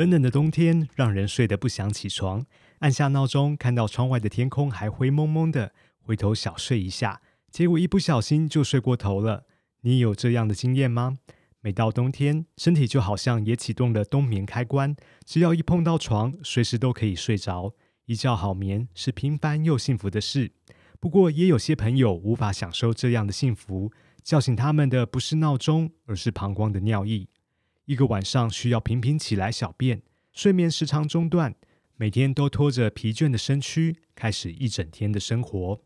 [0.00, 2.46] 冷冷的冬天让人睡得不想起床，
[2.78, 9.44] 按下闹钟，看到窗外的天空还灰蒙蒙的，回头小睡一下，结果一不小心就睡过头了。
[9.82, 11.18] 你有这样的经验吗？
[11.60, 14.96] 每到冬天，身体就好像也启动了冬眠开关，
[15.26, 17.74] 只要一碰到床，随时都可以睡着，
[18.06, 20.52] 一觉好眠是平凡又幸福的事。
[20.98, 23.92] 不过，也有些朋友无法享受这样的幸福，
[24.24, 27.28] 叫醒他们的不是闹钟，而是膀胱的尿意。
[27.86, 30.02] 一个晚上需要频频起来小便，
[30.32, 31.54] 睡眠时常中断，
[31.96, 35.82] 每天都拖着疲倦的身躯开始一整天的生活。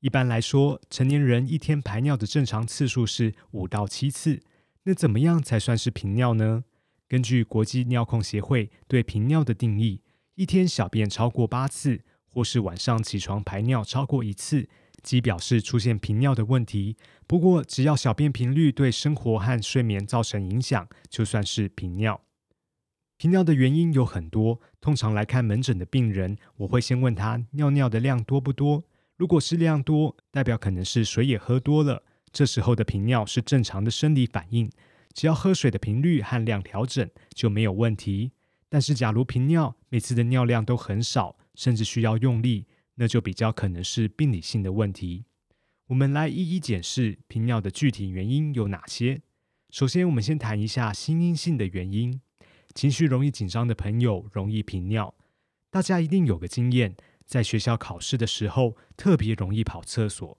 [0.00, 4.40] 一般来说，成年人一天排尿的正常次数是五到七次。
[4.84, 6.64] 那怎么样才算是频尿呢？
[7.08, 10.02] 根据国际尿控协会对频尿的定义，
[10.34, 14.68] 一天小便超过八次，或是晚上起床排尿超过一次。
[15.06, 16.96] 即表示出现频尿的问题。
[17.28, 22.20] 不过，只要小便频率对生活和睡眠造成影响，就算是频尿。
[23.16, 24.60] 频尿的原因有很多。
[24.80, 28.82] 通常来看门诊的病人，我会先问他尿尿的量多不多。
[29.16, 32.02] 如果是量多，代表可能是水也喝多了。
[32.32, 34.68] 这时候的频尿是正常的生理反应，
[35.14, 38.32] 只要喝水的频率和量调整就没有问题。
[38.68, 42.66] 但是，假如频尿每次的尿量都很少，甚至需要用力。
[42.96, 45.24] 那就比较可能是病理性的问题。
[45.86, 49.22] 我们来一一检视频尿的具体原因有哪些。
[49.70, 52.20] 首先，我们先谈一下心因性的原因。
[52.74, 55.14] 情绪容易紧张的朋友容易频尿。
[55.70, 60.38] 大家一定有个经验，在学校考试的时候特别容易跑厕所，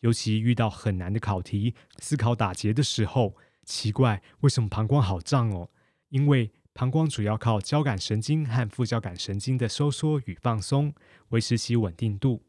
[0.00, 5.70] 尤其遇到很难的考题、思考打结的时候，奇怪为什么膀胱好胀哦？
[6.08, 10.92] 因为膀胱主要靠交感神经和副交感神经的收缩与放松
[11.28, 12.42] 维持其稳定度。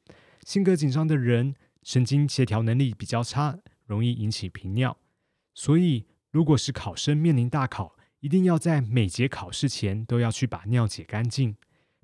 [0.43, 1.53] 性格紧张的人，
[1.83, 4.97] 神经协调能力比较差，容易引起频尿。
[5.53, 11.55] 所以，如果是考生面临大考，一定要在每节考试前都要去把尿解干净，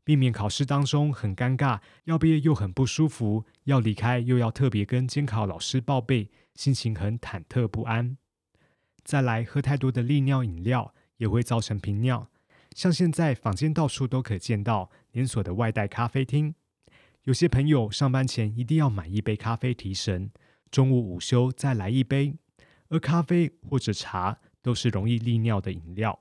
[0.03, 8.15] 避免考试当中很尴尬，要毕业又很不舒服，要离开又要特别跟监考老师报备，心情很忐忑不安。
[9.03, 10.93] 再来，喝太多的利尿饮料。
[11.21, 12.27] 也会造成频尿，
[12.75, 16.55] 像现在坊间到处都可见到连锁的外带咖啡厅，
[17.25, 20.31] 有些朋友上班前一定要买一杯咖啡提神，
[20.71, 22.33] 中午午休再来一杯。
[22.89, 26.19] 而咖啡或者茶都是容易利尿的饮料，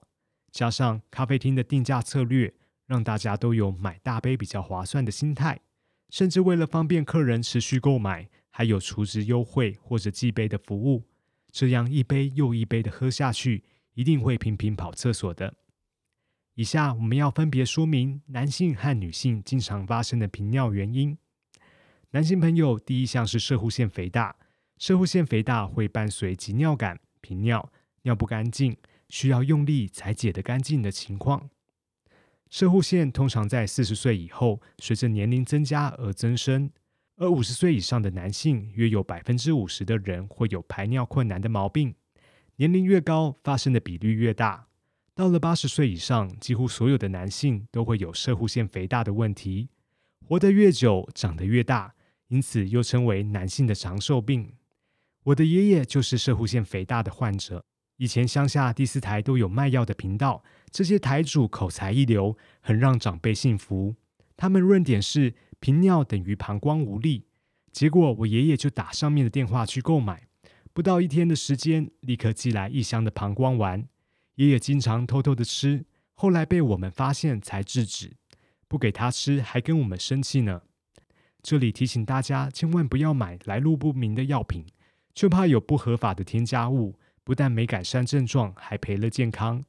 [0.53, 2.53] 加上咖啡厅的定价策略，
[2.85, 5.61] 让大家都有买大杯比较划算的心态，
[6.11, 11.05] 甚至为了方便客人持续购买，还有储值优惠或者寄杯的服务，
[11.51, 13.65] 这样一杯又一杯的喝下去。
[14.01, 15.53] 一定会频频跑厕所的。
[16.55, 21.19] 以下我们要分别说明男性和女性经常发生的频尿原因。
[22.13, 24.35] 男性朋友，第一项是射护腺肥大，
[24.79, 27.71] 射护腺肥大会伴随急尿感、频尿、
[28.05, 28.75] 尿不干净、
[29.11, 31.51] 需要用力才解得干净的情况。
[32.49, 36.71] 射护腺通常在四十岁以后，随着年龄增加而增生，
[37.17, 41.95] 而五十岁以上的男性，约有百分之五十的人会有排尿困难的毛病。
[42.61, 44.67] 年龄越高，发生的比率越大。
[45.15, 49.71] 到了八十岁以上，几乎所有的男性都会有射护腺肥大的问题。
[50.27, 51.95] 活得越久，长得越大，
[52.29, 54.53] 因此又称为男性的长寿病。
[55.23, 57.65] 我的爷爷就是射护腺肥大的患者。
[57.97, 63.95] 以前乡下第四台都有卖药的频道，这些台主口才一流，很让长辈信服。
[64.37, 67.25] 他们论点是频尿等于膀胱无力，
[67.73, 70.27] 结果我爷爷就打上面的电话去购买。
[70.73, 73.89] 不到一天的时间，立刻寄来一箱的膀胱丸。
[74.37, 75.85] 爷爷经常偷偷的吃，
[76.15, 78.13] 后来被我们发现才制止。
[78.69, 80.63] 不给他吃，还跟我们生气呢。
[81.43, 84.65] 这里提醒大家，千万不要买来路不明的药品，
[85.13, 86.95] 就怕有不合法的添加物，
[87.25, 89.65] 不但没改善症状，还赔了健康。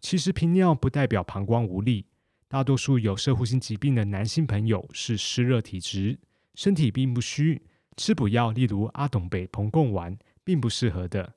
[0.00, 2.06] 其实频尿不代表膀胱无力，
[2.46, 6.18] 大多数有射护性疾病的男性朋友是湿热体质，
[6.54, 7.60] 身体并不虚，
[7.96, 10.16] 吃补药，例如阿董北膨贡丸。
[10.46, 11.34] 并不适合的。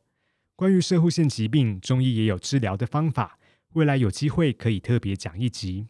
[0.55, 3.39] 关于射护腺疾病，中医也有治疗的方法，
[3.73, 5.87] 未来有机会可以特别讲一集。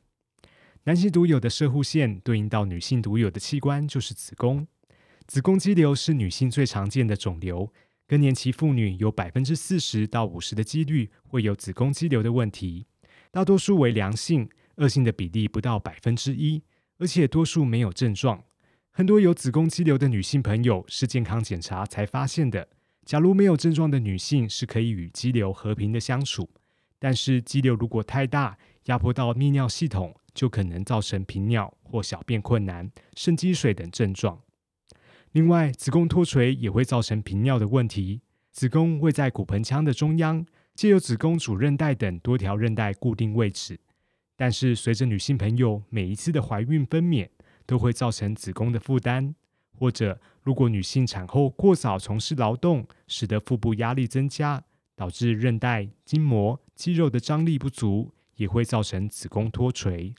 [0.85, 4.65] 男性独有的射护腺对应到女性独有的器官就是子宫。
[5.27, 7.73] 子宫肌瘤是女性最常见的肿瘤，
[8.07, 12.85] 更年期妇女有百分之四十到五十的几率会有子宫肌瘤的问题，
[13.31, 16.63] 大多数为良性，恶性的比例不到百分之一，
[16.97, 18.45] 而且多数没有症状。
[18.91, 22.69] 很多有子宫肌瘤的女性朋友是健康检查才发现的。
[23.09, 26.47] 假如没有症状的女性是可以与肌瘤和平的相处，
[26.99, 34.39] 但是肌瘤如果太大，压迫到泌尿系统，就可能造成频尿或小便困难、肾积水等症状。
[35.31, 38.21] 另外，子宫脱垂也会造成频尿的问题。
[38.51, 40.45] 子宫位在骨盆腔的中央，
[40.75, 43.79] 借由子宫主韧带等多条韧带固定位置。
[44.35, 47.27] 但是，随着女性朋友每一次的怀孕分娩，
[47.65, 49.33] 都会造成子宫的负担。
[49.75, 54.63] 或者，如果女性产后过早从事劳动，使得腹部压力增加，
[54.95, 60.15] 导致韧带、筋膜、肌肉的张力不足，也会造成子宫脱垂。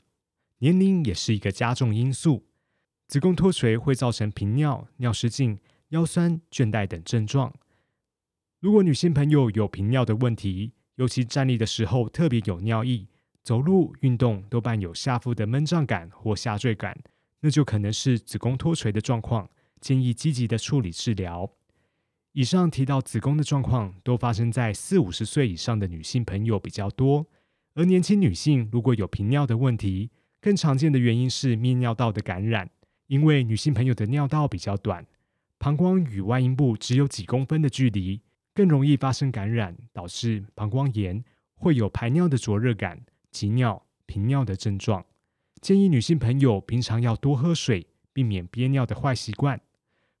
[0.59, 2.45] 年龄也是一个加重因素，
[3.07, 5.59] 子宫脱垂会造成频尿、尿失禁、
[5.89, 7.53] 腰酸、倦怠等症状。
[8.59, 13.07] 如果女性朋友有频尿的问题，尤其站立的时候特别有尿意，
[13.41, 16.95] 走路、运动都伴有下腹的闷胀感或下坠感。
[17.39, 19.49] 那就可能是子宫脱垂的状况，
[19.81, 21.51] 建议积极的处理治疗。
[22.33, 27.25] 以上提到子宫的状况，都发生在四五十岁以上的女性朋友比较多，
[27.73, 32.69] 而年轻女性如果有频尿的问题，更常见的原因是泌尿道的感染，
[33.07, 35.05] 因为女性朋友的尿道比较短，
[35.57, 38.21] 膀胱与外阴部只有几公分的距离，
[38.53, 41.21] 更容易发生感染，导致膀胱炎，
[41.55, 45.05] 会有排尿的灼热感、急尿、频尿的症状。
[45.61, 49.59] 建议女性朋友平常要多喝水，避免憋尿的坏习惯。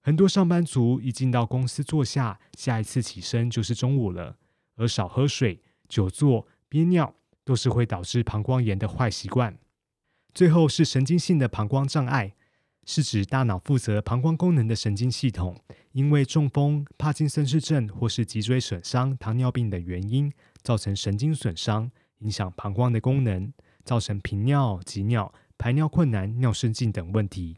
[0.01, 4.37] 很多上班族一进到公司坐下，下一次起身就是中午了，
[4.75, 7.13] 而少喝水、久坐、憋尿
[7.43, 9.57] 都是会导致膀胱炎的坏习惯。
[10.33, 12.33] 最后是神经性的膀胱障碍，
[12.85, 15.55] 是指大脑负责膀胱功能的神经系统，
[15.91, 20.31] 因为中风、帕金森氏症或是脊椎损伤、糖尿病等原因，
[20.61, 23.53] 造成神经损伤，影响膀胱的功能。
[23.83, 27.57] 造成频尿、急尿、排尿困难、尿失禁等问题。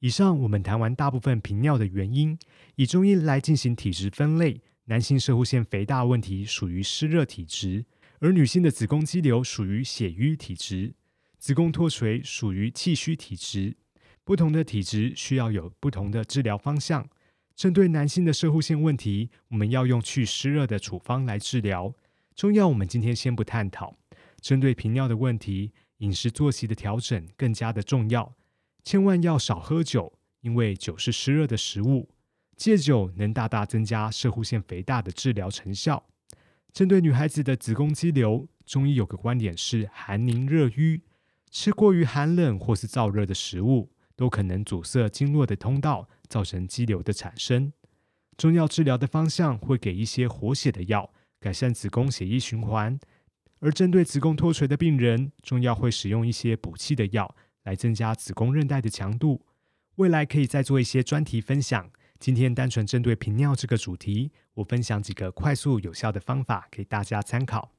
[0.00, 2.38] 以上我们谈完大部分频尿的原因，
[2.74, 4.60] 以中医来进行体质分类。
[4.88, 7.86] 男性射护腺肥大问题属于湿热体质，
[8.20, 10.94] 而女性的子宫肌瘤属于血瘀体质，
[11.38, 13.76] 子宫脱垂属于气虚体质。
[14.22, 17.08] 不同的体质需要有不同的治疗方向。
[17.54, 21.92] 针对男性的射护腺问题，我们要用去湿热的处方来治疗。
[22.34, 23.96] 中药我们今天先不探讨。
[24.40, 28.34] 针对频尿的问题，饮食作息的调整更加的重要。
[28.86, 30.12] 千万要少喝酒，
[30.42, 32.08] 因为酒是湿热的食物。
[32.56, 36.06] 戒酒能大大增加射护腺肥大的治疗成效。
[36.72, 41.02] 针对女孩子的子宫肌瘤，中医有个观点是寒凝热瘀，
[41.50, 47.72] 吃过于寒冷或是燥热的食物，都可能阻塞经络的通道，造成肌瘤的产生。
[48.36, 52.96] 中药治疗的方向会给一些活血的药，改善子宫血液循环。
[53.58, 57.34] 而针对子宫脱垂的病人，中药会使用一些补气的药
[57.66, 59.44] 来增加子宫韧带的强度。
[59.96, 61.90] 未来可以再做一些专题分享。
[62.18, 67.72] 今天单纯针对频尿这个主题，我分享几个快速有效的方法给大家参考。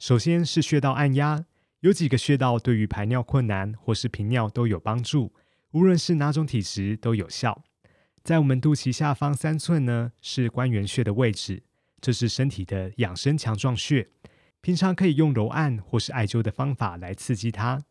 [0.00, 1.44] 首先是穴道按压，
[1.80, 5.34] 有几个穴道对于排尿困难或是频尿都有帮助，
[5.72, 7.62] 无论是哪种体质都有效。
[8.22, 11.62] 在我们肚脐下方三寸呢，是关元穴的位置，
[12.00, 14.08] 这是身体的养生强壮穴。
[14.62, 17.82] 平常可以用揉按或是艾灸的方法来刺激它。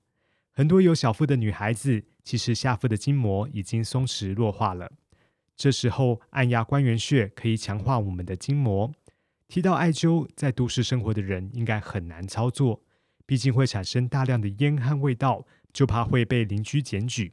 [0.60, 4.92] 很多有小腹的女孩子，其实下腹的筋膜已经松弛弱化了。
[5.56, 8.94] 这时候按压关元穴可以强化我们的筋膜。
[9.48, 12.82] 提到艾灸，在都市生活的人应该很难操作，
[13.26, 17.32] 毕竟会产生大量的烟和味道，就怕会被邻居检举。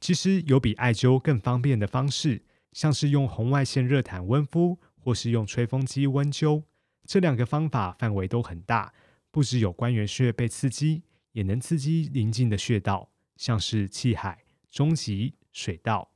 [0.00, 6.62] 其实有比艾灸更方便的方式，像是用红外线热毯温敷，或是用吹风机温灸。
[7.04, 8.94] 这两个方法范围都很大，
[9.30, 11.02] 不只有关元穴被刺激，
[11.36, 16.10] 也能刺激邻近的穴道，像是气海、中极、水道。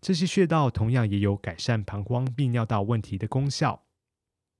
[0.00, 3.84] 这些穴道同样也有改善膀胱泌尿道问题的功效。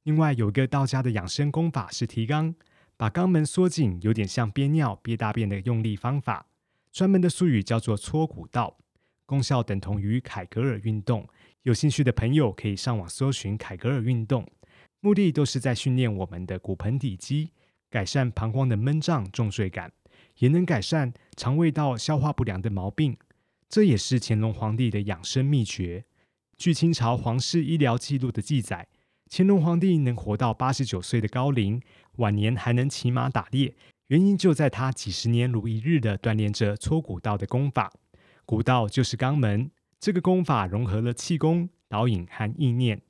[0.02, 2.54] 另外，有一个道家的养生功法是提肛，
[2.98, 6.46] 把肛门缩紧，有点像憋尿、憋大便的用力方法。
[6.92, 8.76] 专门的术语叫做搓骨道，
[9.24, 11.26] 功效等同于凯格尔运动。
[11.62, 14.46] 有兴趣的朋友可以上网搜寻凯格尔运动。
[15.00, 17.52] 目的都是在训练我们的骨盆底肌，
[17.88, 19.90] 改善膀胱的闷胀、重坠感，
[20.42, 23.16] 也能改善肠胃道消化不良的毛病。
[23.68, 26.04] 这也是乾隆皇帝的养生秘诀。
[26.58, 28.88] 据清朝皇室医疗记录的记载，
[29.30, 31.80] 乾隆皇帝能活到八十九岁的高龄，
[32.16, 33.76] 晚年还能骑马打猎，
[34.08, 37.92] 原因就在他几十年如一日的锻炼着搓骨道的功法。
[38.44, 39.70] 骨道就是肛门，
[40.00, 43.00] 这个功法融合了气功、导引和意念。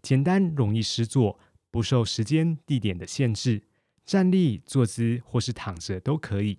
[0.00, 1.38] 简单容易施作，
[1.70, 3.64] 不受时间、地点的限制，
[4.06, 6.58] 站立、坐姿或是躺着都可以。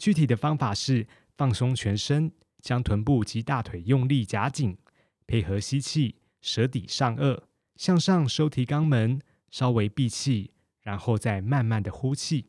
[0.00, 4.78] 具体的方法是放松全身，将臀部及大腿用力夹紧，
[5.26, 7.42] 配合吸气，舌底上颚，
[7.76, 12.46] 向上收提肛门，稍微闭气，然后再慢慢的呼气。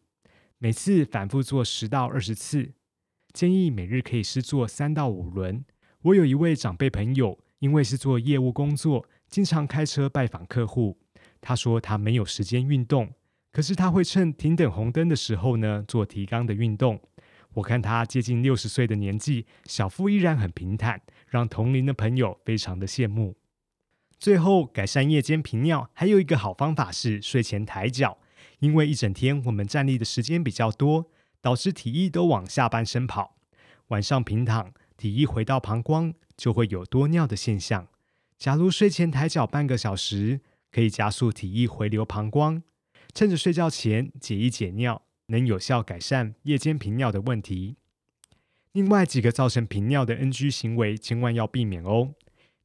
[0.59, 2.71] 每次反复做十到二十次，
[3.33, 5.65] 建议每日可以试做三到五轮。
[6.03, 10.97] 我有一位长辈朋友，因为是做业务工作，经常开车拜访客户。
[11.41, 13.11] 他说他没有时间运动，
[13.51, 17.01] 可是他会趁停等红灯的时候呢做提肛的运动。
[17.53, 23.35] 我看他接近六十岁的年纪，小腹依然很平坦，让同龄的朋友非常的羡慕。
[24.17, 28.17] 最后，改善夜间频尿还有一个好方法是睡前抬脚，
[28.59, 31.09] 因为一整天我们站立的时间比较多，
[31.41, 33.35] 导致体液都往下半身跑，
[33.87, 34.73] 晚上平躺。
[34.95, 37.87] 体液回到膀胱，就会有多尿的现象。
[38.37, 40.41] 假如睡前抬脚半个小时，
[40.71, 42.61] 可以加速体液回流膀胱。
[43.11, 45.01] 趁着睡觉前解一解尿，
[45.31, 47.77] 能有效改善夜间频尿的问题。
[48.73, 52.13] 另外几个造成频尿的 NG 行为，千万要避免哦。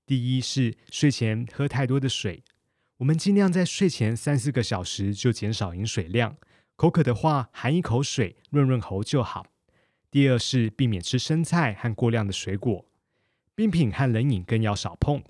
[0.05, 2.43] 第一是睡前喝太多的水，
[2.99, 6.37] 我们尽量在睡前三四个小时就减少饮水量，
[6.75, 9.47] 口渴的话含一口水润润喉就好。
[10.11, 12.85] 第二是避免吃生菜和过量的水果，
[13.55, 15.23] 冰品和冷饮更要少碰。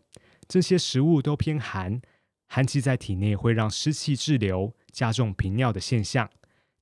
[0.48, 2.00] 这些食物都偏寒，
[2.46, 6.30] 寒气在体内会让湿气滞留，加重频尿的现象。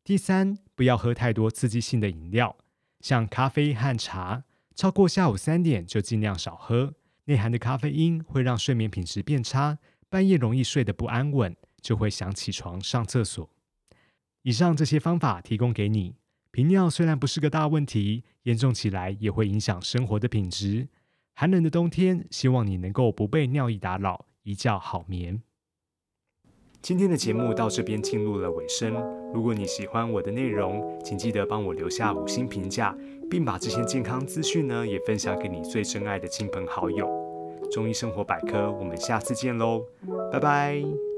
[0.05, 2.55] 第三，不要喝太多刺激性的饮料，
[3.01, 4.45] 像咖啡和茶，
[4.75, 6.93] 超过下午三点就尽量少喝。
[7.25, 9.79] 内含的咖啡因会让睡眠品质变差，
[10.11, 13.49] 半夜容易睡得不安稳，就会想起床上厕所。
[14.43, 16.17] 以上这些方法提供给你。
[16.51, 20.89] 频尿虽然不是个大问题，严重起来也会影响生活的品质。
[21.33, 25.43] 寒冷的冬天，希望你能够不被尿意打扰，一觉好眠。
[26.85, 28.93] 今天的节目到这边进入了尾声。
[29.33, 32.95] 如果你喜欢我的内容，请记得帮我留下五星评价，
[33.31, 37.09] 并把这些健康资讯呢也分享给你最珍爱的亲朋好友。
[37.73, 39.87] 中医生活百科，我们下次见喽，
[40.31, 41.14] 拜拜。